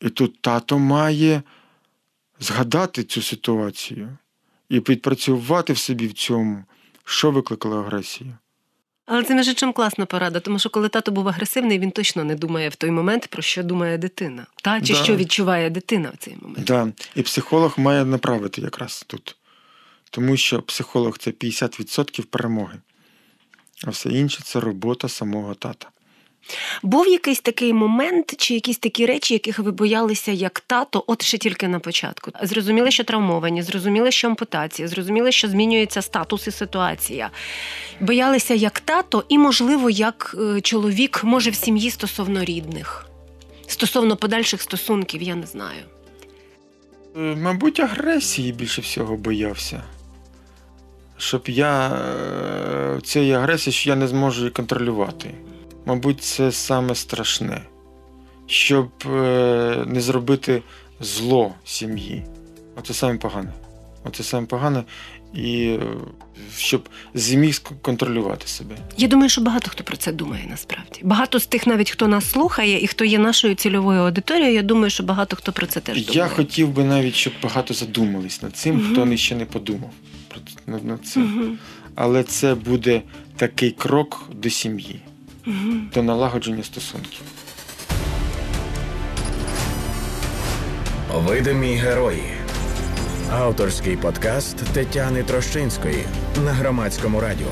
І 0.00 0.10
тут 0.10 0.42
тато 0.42 0.78
має 0.78 1.42
згадати 2.40 3.04
цю 3.04 3.22
ситуацію 3.22 4.16
і 4.68 4.78
відпрацювати 4.78 5.72
в 5.72 5.78
собі 5.78 6.06
в 6.06 6.12
цьому, 6.12 6.64
що 7.04 7.30
викликало 7.30 7.78
агресію. 7.78 8.32
Але 9.06 9.22
це 9.22 9.34
між 9.34 9.54
чим 9.54 9.72
класна 9.72 10.06
порада, 10.06 10.40
тому 10.40 10.58
що 10.58 10.70
коли 10.70 10.88
тато 10.88 11.12
був 11.12 11.28
агресивний, 11.28 11.78
він 11.78 11.90
точно 11.90 12.24
не 12.24 12.34
думає 12.34 12.68
в 12.68 12.74
той 12.74 12.90
момент, 12.90 13.26
про 13.26 13.42
що 13.42 13.62
думає 13.62 13.98
дитина, 13.98 14.46
та 14.62 14.80
чи 14.80 14.92
да. 14.92 15.04
що 15.04 15.16
відчуває 15.16 15.70
дитина 15.70 16.10
в 16.14 16.16
цей 16.16 16.36
момент. 16.42 16.66
Да. 16.66 16.92
І 17.14 17.22
психолог 17.22 17.74
має 17.76 18.04
направити 18.04 18.60
якраз 18.60 19.04
тут, 19.06 19.36
тому 20.10 20.36
що 20.36 20.62
психолог 20.62 21.18
це 21.18 21.30
50% 21.30 22.24
перемоги 22.24 22.78
а 23.84 23.90
все 23.90 24.08
інше 24.08 24.40
це 24.44 24.60
робота 24.60 25.08
самого 25.08 25.54
тата. 25.54 25.88
Був 26.82 27.08
якийсь 27.08 27.40
такий 27.40 27.72
момент, 27.72 28.34
чи 28.38 28.54
якісь 28.54 28.78
такі 28.78 29.06
речі, 29.06 29.34
яких 29.34 29.58
ви 29.58 29.70
боялися 29.70 30.32
як 30.32 30.60
тато, 30.60 31.04
от 31.06 31.22
ще 31.22 31.38
тільки 31.38 31.68
на 31.68 31.78
початку. 31.78 32.30
Зрозуміли, 32.42 32.90
що 32.90 33.04
травмовані, 33.04 33.62
зрозуміли, 33.62 34.10
що 34.10 34.28
ампутація, 34.28 34.88
зрозуміли, 34.88 35.32
що 35.32 35.48
змінюється 35.48 36.02
статус 36.02 36.46
і 36.46 36.50
ситуація. 36.50 37.30
Боялися 38.00 38.54
як 38.54 38.80
тато, 38.80 39.24
і, 39.28 39.38
можливо, 39.38 39.90
як 39.90 40.36
е, 40.40 40.60
чоловік 40.60 41.24
може 41.24 41.50
в 41.50 41.54
сім'ї 41.54 41.90
стосовно 41.90 42.44
рідних, 42.44 43.06
стосовно 43.66 44.16
подальших 44.16 44.62
стосунків, 44.62 45.22
я 45.22 45.34
не 45.34 45.46
знаю. 45.46 45.82
Е, 47.16 47.20
мабуть, 47.20 47.80
агресії 47.80 48.52
більше 48.52 48.80
всього 48.80 49.16
боявся 49.16 49.82
щоб 51.20 51.48
я 51.48 51.88
е, 51.88 53.00
цієї 53.02 53.32
агресії, 53.32 53.74
що 53.74 53.90
я 53.90 53.96
не 53.96 54.08
зможу 54.08 54.38
її 54.40 54.50
контролювати. 54.50 55.30
Мабуть, 55.86 56.22
це 56.22 56.52
саме 56.52 56.94
страшне, 56.94 57.62
щоб 58.46 58.88
е, 59.06 59.84
не 59.86 60.00
зробити 60.00 60.62
зло 61.00 61.54
сім'ї. 61.64 62.24
Оце 62.76 62.94
саме 62.94 63.18
погане. 63.18 63.52
Оце 64.04 64.22
саме 64.22 64.46
погане, 64.46 64.84
і 65.34 65.66
е, 65.66 65.80
щоб 66.56 66.88
зміг 67.14 67.60
контролювати 67.82 68.46
себе. 68.48 68.76
Я 68.96 69.08
думаю, 69.08 69.28
що 69.28 69.40
багато 69.40 69.70
хто 69.70 69.84
про 69.84 69.96
це 69.96 70.12
думає 70.12 70.46
насправді. 70.50 71.00
Багато 71.02 71.38
з 71.40 71.46
тих, 71.46 71.66
навіть 71.66 71.90
хто 71.90 72.08
нас 72.08 72.30
слухає 72.30 72.84
і 72.84 72.86
хто 72.86 73.04
є 73.04 73.18
нашою 73.18 73.54
цільовою 73.54 74.00
аудиторією, 74.00 74.54
я 74.54 74.62
думаю, 74.62 74.90
що 74.90 75.02
багато 75.02 75.36
хто 75.36 75.52
про 75.52 75.66
це 75.66 75.80
теж 75.80 76.06
думає. 76.06 76.18
Я 76.18 76.28
хотів 76.28 76.68
би 76.68 76.84
навіть, 76.84 77.14
щоб 77.14 77.32
багато 77.42 77.74
задумались 77.74 78.42
над 78.42 78.56
цим, 78.56 78.76
Мгм. 78.76 78.92
хто 78.92 79.04
не- 79.06 79.16
ще 79.16 79.36
не 79.36 79.44
подумав 79.44 79.90
над, 80.66 81.06
цим. 81.06 81.42
Угу. 81.42 81.56
Але 81.94 82.22
це 82.22 82.54
буде 82.54 83.02
такий 83.36 83.70
крок 83.70 84.28
до 84.34 84.50
сім'ї, 84.50 85.00
угу. 85.46 85.74
до 85.94 86.02
налагодження 86.02 86.62
стосунків. 86.62 87.22
Видимі 91.14 91.74
герої. 91.74 92.22
Авторський 93.32 93.96
подкаст 93.96 94.56
Тетяни 94.56 95.22
Трощинської 95.22 96.04
на 96.44 96.52
громадському 96.52 97.20
радіо. 97.20 97.48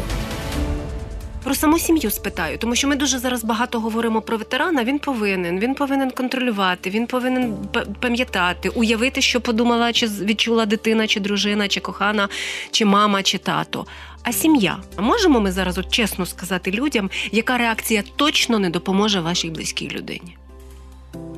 Про 1.49 1.55
саму 1.55 1.79
сім'ю 1.79 2.11
спитаю, 2.11 2.59
тому 2.59 2.75
що 2.75 2.89
ми 2.89 2.97
дуже 2.97 3.19
зараз 3.19 3.45
багато 3.45 3.81
говоримо 3.81 4.23
про 4.23 4.37
ветерана. 4.37 4.85
Він 4.85 4.99
повинен, 4.99 5.59
він 5.59 5.75
повинен 5.75 6.11
контролювати, 6.11 6.91
він 6.91 7.07
повинен 7.07 7.55
пам'ятати, 8.01 8.69
уявити, 8.69 9.21
що 9.21 9.41
подумала, 9.41 9.93
чи 9.93 10.07
відчула 10.07 10.67
дитина, 10.67 11.07
чи 11.07 11.21
дружина, 11.21 11.69
чи 11.69 11.81
кохана, 11.81 12.29
чи 12.71 12.85
мама, 12.85 13.23
чи 13.23 13.39
тато. 13.39 13.87
А 14.23 14.33
сім'я. 14.33 14.79
А 14.97 15.03
можемо 15.03 15.41
ми 15.41 15.53
зараз 15.53 15.79
от 15.79 15.93
чесно 15.93 16.27
сказати 16.27 16.71
людям, 16.71 17.11
яка 17.33 17.59
реакція 17.59 18.03
точно 18.17 18.59
не 18.59 18.71
допоможе 18.71 19.21
вашій 19.21 19.51
близькій 19.51 19.89
людині? 19.89 20.37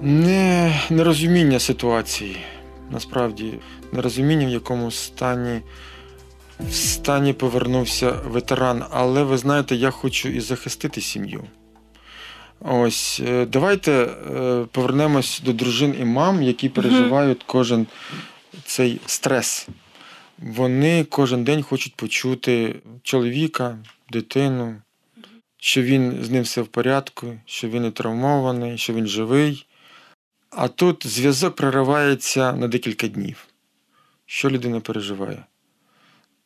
Не, 0.03 0.81
нерозуміння 0.91 1.59
ситуації. 1.59 2.37
Насправді, 2.91 3.55
нерозуміння, 3.93 4.47
в 4.47 4.51
якому 4.51 4.91
стані, 4.91 5.61
в 6.69 6.75
стані 6.75 7.33
повернувся 7.33 8.11
ветеран. 8.11 8.85
Але 8.91 9.23
ви 9.23 9.39
знаєте, 9.39 9.77
я 9.77 9.91
хочу 9.91 10.29
і 10.29 10.41
захистити 10.41 11.01
сім'ю. 11.01 11.45
Ось, 12.61 13.21
е, 13.27 13.47
давайте 13.47 13.93
е, 13.93 14.67
повернемось 14.73 15.41
до 15.45 15.53
дружин 15.53 15.95
і 16.01 16.05
мам, 16.05 16.43
які 16.43 16.69
переживають 16.69 17.43
кожен 17.47 17.87
цей 18.65 19.01
стрес. 19.07 19.69
Вони 20.39 21.05
кожен 21.05 21.45
день 21.45 21.63
хочуть 21.63 21.95
почути 21.95 22.77
чоловіка, 23.03 23.79
дитину, 24.11 24.77
що 25.57 25.83
він 25.83 26.25
з 26.25 26.31
ним 26.31 26.43
все 26.43 26.63
в 26.63 26.67
порядку, 26.67 27.39
що 27.45 27.69
він 27.69 27.83
не 27.83 27.91
травмований, 27.91 28.79
що 28.79 28.93
він 28.93 29.07
живий. 29.07 29.67
А 30.51 30.69
тут 30.69 31.07
зв'язок 31.07 31.57
проривається 31.57 32.53
на 32.53 32.69
декілька 32.69 33.09
днів. 33.09 33.47
Що 34.27 34.51
людина 34.51 34.81
переживає? 34.81 35.45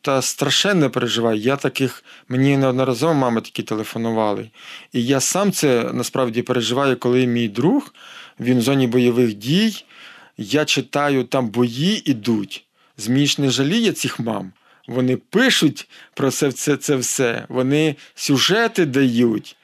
Та 0.05 0.23
страшенно 0.23 0.91
переживає. 0.91 1.41
Я 1.41 1.57
таких, 1.57 2.05
мені 2.29 2.57
неодноразово 2.57 3.15
мами 3.15 3.41
такі 3.41 3.63
телефонували. 3.63 4.51
І 4.93 5.07
я 5.07 5.21
сам 5.21 5.53
це 5.53 5.91
насправді 5.93 6.43
переживаю, 6.43 6.97
коли 6.97 7.27
мій 7.27 7.49
друг, 7.49 7.95
він 8.41 8.59
в 8.59 8.63
зоні 8.63 8.87
бойових 8.87 9.35
дій, 9.35 9.85
я 10.37 10.65
читаю, 10.65 11.25
там 11.25 11.49
бої 11.49 12.11
ідуть. 12.11 12.65
Змій 12.97 13.27
ж 13.27 13.43
не 13.43 13.51
жаліє 13.51 13.93
цих 13.93 14.21
мам. 14.21 14.53
Вони 14.89 15.17
пишуть 15.17 15.89
про 16.15 16.31
це, 16.31 16.53
це, 16.53 16.77
це 16.77 16.97
все, 16.97 17.45
вони 17.49 17.97
сюжети 18.15 18.87
дають. 18.87 19.57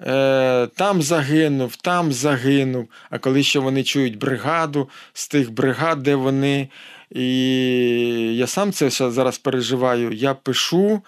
Е, 0.00 0.66
там 0.66 1.02
загинув, 1.02 1.76
там 1.76 2.12
загинув. 2.12 2.88
А 3.10 3.18
коли 3.18 3.42
ще 3.42 3.58
вони 3.58 3.82
чують 3.84 4.18
бригаду 4.18 4.88
з 5.12 5.28
тих 5.28 5.52
бригад, 5.52 6.02
де 6.02 6.14
вони. 6.14 6.68
І 7.10 7.26
я 8.36 8.46
сам 8.46 8.72
це 8.72 8.90
зараз 8.90 9.38
переживаю. 9.38 10.12
Я 10.12 10.34
пишу, 10.34 11.02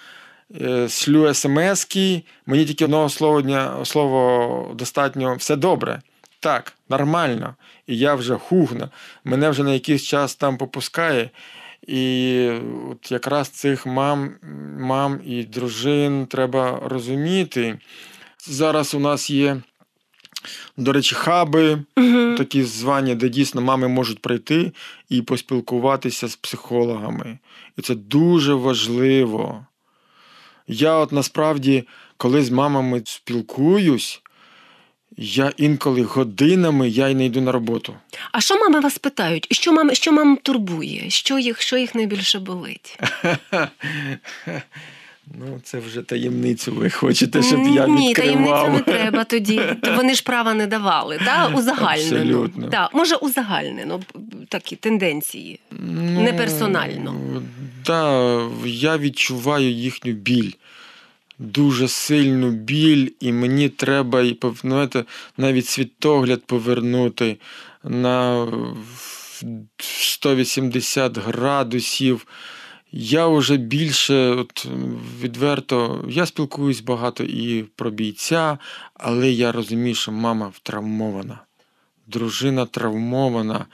е, 0.60 0.88
шлю 0.88 1.34
смски, 1.34 2.22
мені 2.46 2.64
тільки 2.64 2.84
одного 2.84 3.08
слова, 3.08 3.40
дня- 3.42 3.84
слова 3.84 4.74
достатньо, 4.74 5.34
все 5.34 5.56
добре. 5.56 6.00
Так, 6.40 6.72
нормально. 6.88 7.54
І 7.86 7.98
я 7.98 8.14
вже 8.14 8.34
хугна. 8.34 8.90
Мене 9.24 9.50
вже 9.50 9.62
на 9.62 9.72
якийсь 9.72 10.02
час 10.02 10.34
там 10.34 10.56
попускає. 10.58 11.30
І 11.86 12.50
от 12.90 13.12
якраз 13.12 13.48
цих 13.48 13.86
мам, 13.86 14.30
мам 14.78 15.20
і 15.24 15.44
дружин 15.44 16.26
треба 16.26 16.80
розуміти. 16.84 17.78
Зараз 18.48 18.94
у 18.94 18.98
нас 19.00 19.30
є, 19.30 19.56
до 20.76 20.92
речі, 20.92 21.14
хаби, 21.14 21.82
Угу. 21.96 22.34
такі 22.36 22.64
звання, 22.64 23.14
де 23.14 23.28
дійсно 23.28 23.60
мами 23.60 23.88
можуть 23.88 24.22
прийти 24.22 24.72
і 25.08 25.22
поспілкуватися 25.22 26.28
з 26.28 26.36
психологами. 26.36 27.38
І 27.78 27.82
це 27.82 27.94
дуже 27.94 28.54
важливо. 28.54 29.66
Я 30.68 30.94
от 30.94 31.12
насправді, 31.12 31.84
коли 32.16 32.42
з 32.42 32.50
мамами 32.50 33.02
спілкуюсь, 33.04 34.22
я 35.16 35.52
інколи 35.56 36.02
годинами 36.02 36.88
я 36.88 37.08
й 37.08 37.14
не 37.14 37.26
йду 37.26 37.40
на 37.40 37.52
роботу. 37.52 37.94
А 38.32 38.40
що 38.40 38.58
мами 38.58 38.80
вас 38.80 38.98
питають? 38.98 39.46
Що 39.50 39.72
мам, 39.72 39.94
що 39.94 40.12
мам 40.12 40.36
турбує? 40.42 41.10
Що 41.10 41.38
їх, 41.38 41.60
що 41.60 41.76
їх 41.76 41.94
найбільше 41.94 42.38
болить? 42.38 42.98
Ну, 45.34 45.60
це 45.62 45.78
вже 45.78 46.02
таємницю 46.02 46.72
ви 46.72 46.90
хочете, 46.90 47.42
щоб 47.42 47.60
я 47.68 47.86
Ні, 47.86 48.14
таємницю 48.14 48.68
не 48.72 48.80
треба 48.80 49.24
тоді. 49.24 49.60
То 49.82 49.94
вони 49.96 50.14
ж 50.14 50.22
права 50.22 50.54
не 50.54 50.66
давали, 50.66 51.18
та? 51.24 51.48
узагальнено. 51.48 52.18
Абсолютно. 52.18 52.68
Та, 52.68 52.90
може, 52.92 53.16
узагальнено 53.16 54.00
такі 54.48 54.76
тенденції. 54.76 55.60
Ну, 55.70 56.20
Не 56.22 56.32
персонально. 56.32 57.14
Так, 57.82 58.50
я 58.64 58.98
відчуваю 58.98 59.70
їхню 59.70 60.12
біль. 60.12 60.52
Дуже 61.38 61.88
сильну 61.88 62.50
біль, 62.50 63.08
і 63.20 63.32
мені 63.32 63.68
треба 63.68 64.22
і 64.22 64.38
знаєте, 64.62 65.04
навіть 65.36 65.66
світогляд 65.66 66.44
повернути 66.44 67.36
на 67.84 68.46
180 69.78 71.18
градусів. 71.18 72.26
Я 72.92 73.26
вже 73.26 73.56
більше 73.56 74.14
от, 74.30 74.66
відверто, 75.20 76.04
я 76.08 76.26
спілкуюсь 76.26 76.80
багато 76.80 77.24
і 77.24 77.62
про 77.62 77.90
бійця, 77.90 78.58
але 78.94 79.30
я 79.30 79.52
розумію, 79.52 79.94
що 79.94 80.12
мама 80.12 80.52
травмована, 80.62 81.38
дружина 82.06 82.66
травмована. 82.66 83.66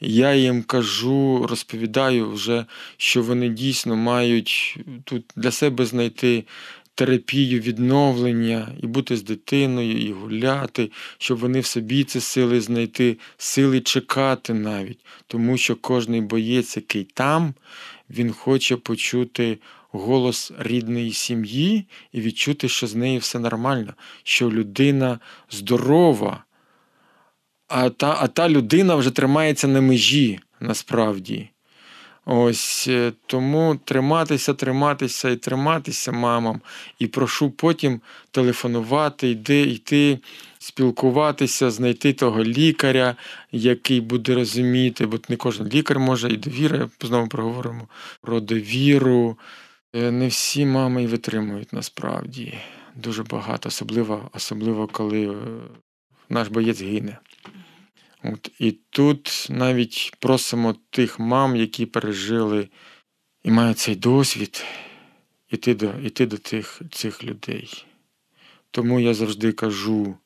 Я 0.00 0.34
їм 0.34 0.62
кажу, 0.62 1.46
розповідаю 1.50 2.30
вже, 2.30 2.64
що 2.96 3.22
вони 3.22 3.48
дійсно 3.48 3.96
мають 3.96 4.78
тут 5.04 5.24
для 5.36 5.50
себе 5.50 5.86
знайти 5.86 6.44
терапію 6.94 7.60
відновлення 7.60 8.68
і 8.82 8.86
бути 8.86 9.16
з 9.16 9.22
дитиною, 9.22 9.98
і 9.98 10.12
гуляти, 10.12 10.90
щоб 11.18 11.38
вони 11.38 11.60
в 11.60 11.66
собі 11.66 12.04
ці 12.04 12.20
сили 12.20 12.60
знайти, 12.60 13.18
сили 13.38 13.80
чекати 13.80 14.54
навіть. 14.54 14.98
Тому 15.26 15.56
що 15.56 15.76
кожний 15.76 16.20
боєць, 16.20 16.76
який 16.76 17.04
там, 17.04 17.54
він 18.10 18.32
хоче 18.32 18.76
почути 18.76 19.58
голос 19.90 20.52
рідної 20.58 21.12
сім'ї 21.12 21.86
і 22.12 22.20
відчути, 22.20 22.68
що 22.68 22.86
з 22.86 22.94
нею 22.94 23.20
все 23.20 23.38
нормально, 23.38 23.94
що 24.22 24.50
людина 24.50 25.18
здорова. 25.50 26.44
А 27.68 27.90
та, 27.90 28.16
а 28.20 28.28
та 28.28 28.48
людина 28.48 28.94
вже 28.94 29.10
тримається 29.10 29.68
на 29.68 29.80
межі 29.80 30.40
насправді. 30.60 31.48
Ось 32.26 32.86
е, 32.88 33.12
тому 33.26 33.76
триматися, 33.84 34.54
триматися 34.54 35.30
і 35.30 35.36
триматися 35.36 36.12
мамам. 36.12 36.60
І 36.98 37.06
прошу 37.06 37.50
потім 37.50 38.00
телефонувати, 38.30 39.28
йди, 39.28 39.60
йти, 39.60 40.18
спілкуватися, 40.58 41.70
знайти 41.70 42.12
того 42.12 42.44
лікаря, 42.44 43.16
який 43.52 44.00
буде 44.00 44.34
розуміти, 44.34 45.06
бо 45.06 45.18
не 45.28 45.36
кожен 45.36 45.68
лікар 45.68 45.98
може, 45.98 46.28
і 46.28 46.36
довіра, 46.36 46.90
знову 47.02 47.28
проговоримо 47.28 47.88
про 48.20 48.40
довіру. 48.40 49.38
Е, 49.94 50.10
Не 50.10 50.28
всі 50.28 50.66
мами 50.66 51.02
і 51.02 51.06
витримують 51.06 51.72
насправді. 51.72 52.58
Дуже 52.96 53.22
багато, 53.22 53.68
особливо, 53.68 54.30
особливо 54.32 54.86
коли 54.86 55.26
е, 55.28 55.36
наш 56.28 56.48
боєць 56.48 56.82
гине. 56.82 57.18
От, 58.24 58.50
і 58.58 58.72
тут 58.72 59.46
навіть 59.50 60.12
просимо 60.18 60.74
тих 60.90 61.18
мам, 61.18 61.56
які 61.56 61.86
пережили 61.86 62.68
і 63.42 63.50
мають 63.50 63.78
цей 63.78 63.96
досвід, 63.96 64.64
іти 65.50 65.74
до, 65.74 65.92
іти 66.02 66.26
до 66.26 66.38
тих, 66.38 66.82
цих 66.90 67.24
людей. 67.24 67.84
Тому 68.70 69.00
я 69.00 69.14
завжди 69.14 69.52
кажу, 69.52 70.16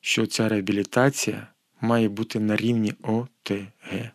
що 0.00 0.26
ця 0.26 0.48
реабілітація 0.48 1.46
має 1.80 2.08
бути 2.08 2.40
на 2.40 2.56
рівні 2.56 2.94
ОТГ. 3.02 4.10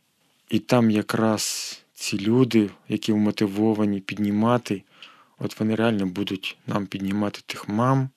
І 0.50 0.60
там 0.60 0.91
якраз 0.91 1.76
ці 1.93 2.19
люди, 2.19 2.69
які 2.89 3.12
вмотивовані 3.12 4.00
піднімати, 4.00 4.84
от 5.39 5.60
вони 5.60 5.76
реально 5.76 6.06
будуть 6.06 6.58
нам 6.67 6.88
піднімати 6.88 7.41
тих 7.45 7.69
мам, 7.69 8.10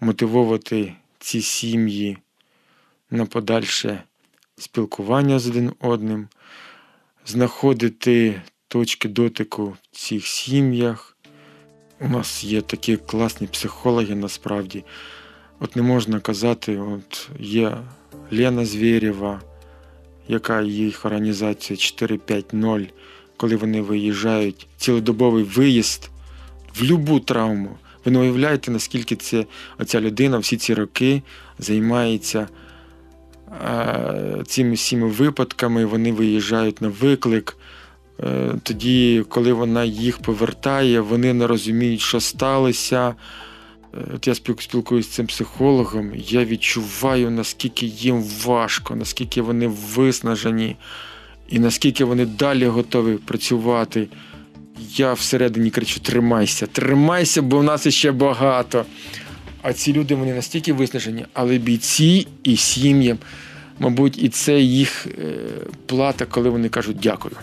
мотивувати 0.00 0.94
ці 1.18 1.42
сім'ї 1.42 2.18
на 3.10 3.26
подальше 3.26 4.02
спілкування 4.62 5.38
з 5.38 5.46
один 5.46 5.72
одним, 5.80 6.28
знаходити 7.26 8.42
точки 8.68 9.08
дотику 9.08 9.76
в 9.92 9.96
цих 9.96 10.26
сім'ях. 10.26 11.16
У 12.00 12.08
нас 12.08 12.44
є 12.44 12.60
такі 12.60 12.96
класні 12.96 13.46
психологи 13.46 14.14
насправді. 14.14 14.84
От 15.60 15.76
не 15.76 15.82
можна 15.82 16.20
казати, 16.20 16.78
от 16.78 17.30
є 17.38 17.76
Лена 18.32 18.64
Звєрєва, 18.64 19.40
яка 20.28 20.62
їх 20.62 21.04
організація 21.04 21.76
450, 21.76 22.94
коли 23.36 23.56
вони 23.56 23.80
виїжджають, 23.80 24.66
цілодобовий 24.76 25.44
виїзд 25.44 26.10
в 26.74 26.80
будь-яку 26.80 27.20
травму. 27.20 27.76
Ви 28.04 28.12
не 28.12 28.18
уявляєте, 28.18 28.70
наскільки 28.70 29.16
це 29.16 29.46
оця 29.78 30.00
людина 30.00 30.38
всі 30.38 30.56
ці 30.56 30.74
роки 30.74 31.22
займається 31.58 32.48
цими 34.46 34.74
всіми 34.74 35.06
випадками, 35.06 35.84
вони 35.84 36.12
виїжджають 36.12 36.80
на 36.80 36.88
виклик. 36.88 37.56
Е, 38.20 38.54
Тоді, 38.62 39.24
коли 39.28 39.52
вона 39.52 39.84
їх 39.84 40.18
повертає, 40.18 41.00
вони 41.00 41.34
не 41.34 41.46
розуміють, 41.46 42.00
що 42.00 42.20
сталося. 42.20 43.14
Е, 43.94 43.98
От 44.14 44.26
я 44.26 44.34
спілкуюся 44.34 45.08
з 45.08 45.12
цим 45.12 45.26
психологом, 45.26 46.12
я 46.14 46.44
відчуваю, 46.44 47.30
наскільки 47.30 47.86
їм 47.86 48.22
важко, 48.44 48.96
наскільки 48.96 49.42
вони 49.42 49.66
виснажені, 49.66 50.76
і 51.48 51.58
наскільки 51.58 52.04
вони 52.04 52.26
далі 52.26 52.66
готові 52.66 53.16
працювати. 53.16 54.08
Я 54.96 55.12
всередині 55.12 55.70
кричу: 55.70 56.00
тримайся, 56.00 56.66
тримайся, 56.66 57.42
бо 57.42 57.58
в 57.58 57.64
нас 57.64 57.86
іще 57.86 58.12
багато. 58.12 58.84
А 59.62 59.72
ці 59.72 59.92
люди 59.92 60.14
вони 60.14 60.34
настільки 60.34 60.72
виснажені, 60.72 61.24
але 61.32 61.58
бійці 61.58 62.26
і 62.44 62.56
сім'ям, 62.56 63.18
мабуть, 63.78 64.22
і 64.22 64.28
це 64.28 64.60
їх 64.60 65.06
е, 65.06 65.34
плата, 65.86 66.24
коли 66.24 66.50
вони 66.50 66.68
кажуть 66.68 66.96
дякую. 67.02 67.36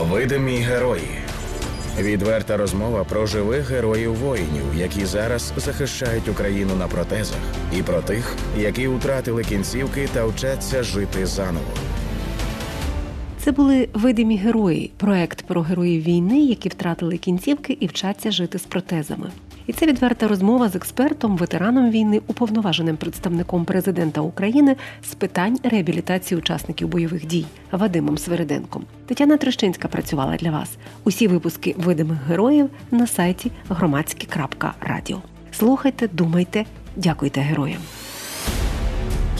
Видимі 0.00 0.56
герої. 0.56 1.08
Відверта 2.00 2.56
розмова 2.56 3.04
про 3.04 3.26
живих 3.26 3.70
героїв 3.70 4.14
воїнів, 4.14 4.64
які 4.76 5.06
зараз 5.06 5.52
захищають 5.56 6.28
Україну 6.28 6.76
на 6.76 6.88
протезах, 6.88 7.38
і 7.78 7.82
про 7.82 8.02
тих, 8.02 8.36
які 8.58 8.88
втратили 8.88 9.44
кінцівки 9.44 10.08
та 10.12 10.26
вчаться 10.26 10.82
жити 10.82 11.26
заново. 11.26 11.72
Це 13.38 13.52
були 13.52 13.88
видимі 13.92 14.36
герої, 14.36 14.90
проект 14.96 15.42
про 15.46 15.62
героїв 15.62 16.02
війни, 16.02 16.40
які 16.40 16.68
втратили 16.68 17.16
кінцівки 17.16 17.76
і 17.80 17.86
вчаться 17.86 18.30
жити 18.30 18.58
з 18.58 18.62
протезами. 18.62 19.30
І 19.66 19.72
це 19.72 19.86
відверта 19.86 20.28
розмова 20.28 20.68
з 20.68 20.76
експертом, 20.76 21.36
ветераном 21.36 21.90
війни, 21.90 22.20
уповноваженим 22.26 22.96
представником 22.96 23.64
президента 23.64 24.20
України 24.20 24.76
з 25.10 25.14
питань 25.14 25.58
реабілітації 25.64 26.38
учасників 26.38 26.88
бойових 26.88 27.26
дій 27.26 27.46
Вадимом 27.72 28.18
Свериденком. 28.18 28.84
Тетяна 29.06 29.36
Трещинська 29.36 29.88
працювала 29.88 30.36
для 30.36 30.50
вас. 30.50 30.70
Усі 31.04 31.28
випуски 31.28 31.74
видимих 31.78 32.18
героїв 32.28 32.70
на 32.90 33.06
сайті 33.06 33.52
громадське.радіо. 33.68 35.22
Слухайте, 35.52 36.08
думайте, 36.12 36.64
дякуйте 36.96 37.40
героям. 37.40 37.80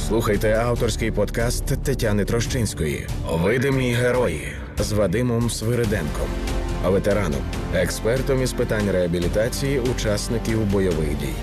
Слухайте 0.09 0.55
авторський 0.55 1.11
подкаст 1.11 1.83
Тетяни 1.83 2.25
Трощинської 2.25 3.07
Видимі 3.33 3.93
герої 3.93 4.53
з 4.79 4.93
Вадимом 4.93 5.51
Свириденком, 5.51 6.27
ветераном, 6.85 7.41
експертом 7.75 8.43
із 8.43 8.53
питань 8.53 8.91
реабілітації 8.91 9.81
учасників 9.81 10.61
бойових 10.61 11.19
дій. 11.19 11.35